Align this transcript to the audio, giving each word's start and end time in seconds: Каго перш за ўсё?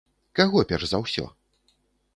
Каго 0.39 0.63
перш 0.71 0.87
за 0.93 1.03
ўсё? 1.05 1.27